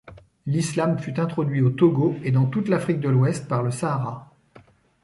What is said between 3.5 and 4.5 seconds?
le Sahara.